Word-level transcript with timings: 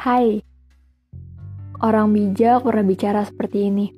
Hai, 0.00 0.40
orang 1.76 2.16
bijak 2.16 2.64
pernah 2.64 2.80
bicara 2.80 3.20
seperti 3.20 3.68
ini. 3.68 3.92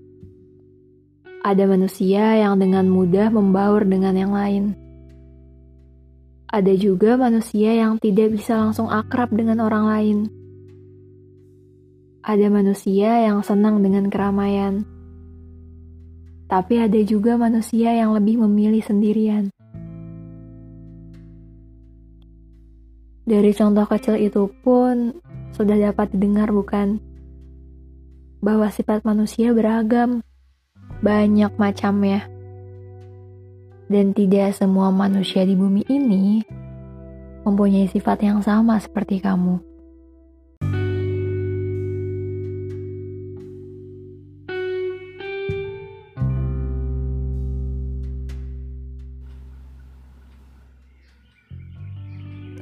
Ada 1.47 1.63
manusia 1.71 2.43
yang 2.43 2.59
dengan 2.59 2.91
mudah 2.91 3.31
membaur 3.31 3.87
dengan 3.87 4.19
yang 4.19 4.35
lain. 4.35 4.75
Ada 6.51 6.75
juga 6.75 7.15
manusia 7.15 7.79
yang 7.79 8.03
tidak 8.03 8.35
bisa 8.35 8.59
langsung 8.59 8.91
akrab 8.91 9.31
dengan 9.31 9.63
orang 9.63 9.85
lain. 9.87 10.19
Ada 12.27 12.51
manusia 12.51 13.23
yang 13.23 13.39
senang 13.47 13.79
dengan 13.79 14.11
keramaian. 14.11 14.83
Tapi 16.51 16.83
ada 16.83 16.99
juga 17.07 17.39
manusia 17.39 17.95
yang 17.95 18.11
lebih 18.11 18.43
memilih 18.43 18.83
sendirian. 18.83 19.55
Dari 23.23 23.55
contoh 23.55 23.87
kecil 23.87 24.19
itu 24.19 24.51
pun 24.67 25.23
sudah 25.53 25.77
dapat 25.77 26.17
didengar 26.17 26.49
bukan? 26.49 26.99
Bahwa 28.43 28.67
sifat 28.73 29.05
manusia 29.07 29.53
beragam, 29.55 30.25
banyak 31.05 31.53
macamnya. 31.61 32.27
Dan 33.93 34.17
tidak 34.17 34.57
semua 34.57 34.89
manusia 34.89 35.45
di 35.45 35.53
bumi 35.53 35.85
ini 35.93 36.41
mempunyai 37.45 37.87
sifat 37.93 38.25
yang 38.25 38.41
sama 38.41 38.81
seperti 38.81 39.21
kamu. 39.21 39.61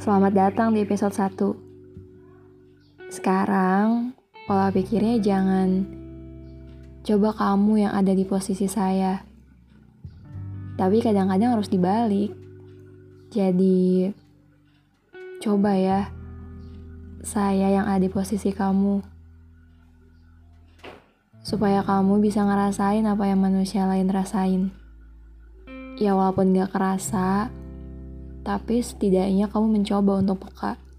Selamat 0.01 0.33
datang 0.35 0.75
di 0.75 0.83
episode 0.83 1.15
1. 1.15 1.70
Sekarang, 3.11 4.15
pola 4.47 4.71
pikirnya 4.71 5.19
jangan 5.19 5.83
coba 7.03 7.35
kamu 7.35 7.83
yang 7.83 7.93
ada 7.99 8.15
di 8.15 8.23
posisi 8.23 8.71
saya. 8.71 9.27
Tapi 10.79 11.03
kadang-kadang 11.03 11.59
harus 11.59 11.67
dibalik. 11.67 12.31
Jadi, 13.35 14.15
coba 15.43 15.75
ya, 15.75 16.07
saya 17.27 17.83
yang 17.83 17.91
ada 17.91 17.99
di 17.99 18.07
posisi 18.07 18.55
kamu. 18.55 19.03
Supaya 21.43 21.83
kamu 21.83 22.23
bisa 22.23 22.47
ngerasain 22.47 23.11
apa 23.11 23.27
yang 23.27 23.43
manusia 23.43 23.91
lain 23.91 24.07
rasain. 24.07 24.71
Ya 25.99 26.15
walaupun 26.15 26.55
gak 26.55 26.79
kerasa, 26.79 27.51
tapi 28.47 28.79
setidaknya 28.79 29.51
kamu 29.51 29.83
mencoba 29.83 30.23
untuk 30.23 30.47
peka. 30.47 30.90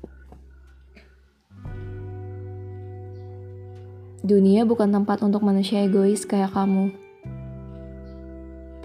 Dunia 4.22 4.70
bukan 4.70 4.94
tempat 4.94 5.26
untuk 5.26 5.42
manusia 5.42 5.82
egois 5.82 6.30
kayak 6.30 6.54
kamu. 6.54 6.94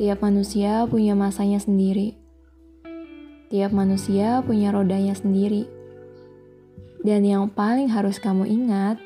Tiap 0.00 0.24
manusia 0.24 0.88
punya 0.88 1.12
masanya 1.12 1.60
sendiri. 1.60 2.16
Tiap 3.52 3.68
manusia 3.68 4.40
punya 4.40 4.72
rodanya 4.72 5.12
sendiri. 5.12 5.68
Dan 7.04 7.28
yang 7.28 7.52
paling 7.52 7.92
harus 7.92 8.16
kamu 8.16 8.48
ingat 8.48 8.96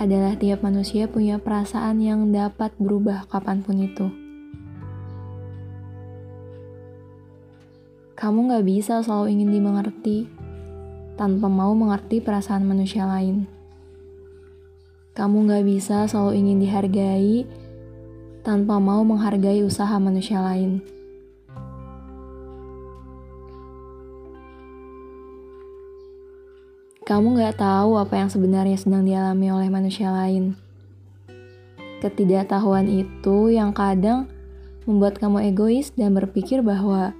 adalah 0.00 0.40
tiap 0.40 0.64
manusia 0.64 1.04
punya 1.04 1.36
perasaan 1.36 2.00
yang 2.00 2.32
dapat 2.32 2.72
berubah 2.80 3.28
kapan 3.28 3.60
pun 3.60 3.76
itu. 3.84 4.08
Kamu 8.16 8.56
gak 8.56 8.64
bisa 8.64 9.04
selalu 9.04 9.36
ingin 9.36 9.52
dimengerti 9.52 10.32
tanpa 11.20 11.52
mau 11.52 11.76
mengerti 11.76 12.24
perasaan 12.24 12.64
manusia 12.64 13.04
lain. 13.04 13.53
Kamu 15.14 15.46
gak 15.46 15.62
bisa 15.62 16.10
selalu 16.10 16.42
ingin 16.42 16.58
dihargai 16.58 17.46
tanpa 18.42 18.82
mau 18.82 19.06
menghargai 19.06 19.62
usaha 19.62 19.94
manusia 20.02 20.42
lain. 20.42 20.82
Kamu 27.06 27.38
gak 27.38 27.62
tahu 27.62 27.94
apa 27.94 28.14
yang 28.18 28.30
sebenarnya 28.30 28.74
sedang 28.74 29.06
dialami 29.06 29.54
oleh 29.54 29.68
manusia 29.70 30.10
lain. 30.10 30.58
Ketidaktahuan 32.02 32.90
itu 32.90 33.54
yang 33.54 33.70
kadang 33.70 34.26
membuat 34.84 35.22
kamu 35.22 35.54
egois 35.54 35.94
dan 35.94 36.12
berpikir 36.12 36.60
bahwa 36.60 37.14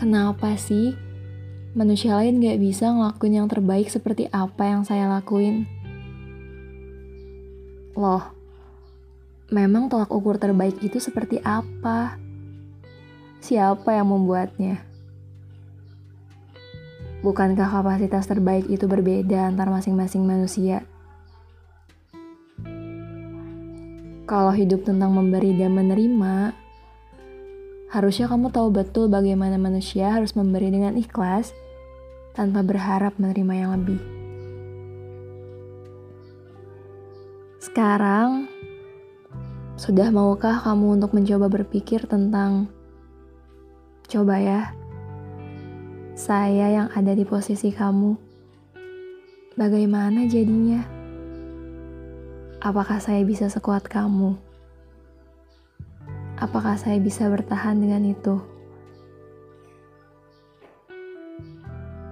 Kenapa 0.00 0.56
sih 0.56 0.96
manusia 1.76 2.16
lain 2.16 2.40
gak 2.40 2.56
bisa 2.56 2.88
ngelakuin 2.88 3.36
yang 3.36 3.48
terbaik 3.52 3.92
seperti 3.92 4.32
apa 4.32 4.64
yang 4.64 4.80
saya 4.80 5.12
lakuin? 5.12 5.79
Loh, 8.00 8.32
memang 9.52 9.92
tolak 9.92 10.08
ukur 10.08 10.40
terbaik 10.40 10.80
itu 10.80 10.96
seperti 10.96 11.36
apa? 11.44 12.16
Siapa 13.44 13.92
yang 13.92 14.08
membuatnya? 14.08 14.80
Bukankah 17.20 17.68
kapasitas 17.68 18.24
terbaik 18.24 18.72
itu 18.72 18.88
berbeda 18.88 19.52
antar 19.52 19.68
masing-masing 19.68 20.24
manusia? 20.24 20.88
Kalau 24.24 24.56
hidup 24.56 24.88
tentang 24.88 25.12
memberi 25.12 25.52
dan 25.52 25.76
menerima, 25.76 26.56
Harusnya 27.90 28.30
kamu 28.30 28.54
tahu 28.54 28.70
betul 28.70 29.10
bagaimana 29.10 29.58
manusia 29.58 30.14
harus 30.14 30.38
memberi 30.38 30.70
dengan 30.70 30.94
ikhlas 30.94 31.50
tanpa 32.38 32.62
berharap 32.62 33.18
menerima 33.18 33.54
yang 33.66 33.70
lebih. 33.82 34.19
Sekarang, 37.60 38.48
sudah 39.76 40.08
maukah 40.08 40.64
kamu 40.64 40.96
untuk 40.96 41.12
mencoba 41.12 41.52
berpikir 41.52 42.08
tentang 42.08 42.72
coba 44.08 44.40
ya, 44.40 44.72
saya 46.16 46.72
yang 46.72 46.88
ada 46.96 47.12
di 47.12 47.20
posisi 47.28 47.68
kamu, 47.68 48.16
bagaimana 49.60 50.24
jadinya? 50.24 50.80
Apakah 52.64 52.96
saya 52.96 53.20
bisa 53.28 53.52
sekuat 53.52 53.84
kamu? 53.92 54.40
Apakah 56.40 56.80
saya 56.80 56.96
bisa 56.96 57.28
bertahan 57.28 57.76
dengan 57.76 58.08
itu? 58.08 58.40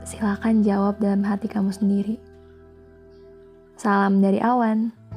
Silakan 0.04 0.60
jawab 0.60 1.00
dalam 1.00 1.24
hati 1.24 1.48
kamu 1.48 1.72
sendiri. 1.72 2.20
Salam 3.80 4.20
dari 4.20 4.44
awan. 4.44 5.07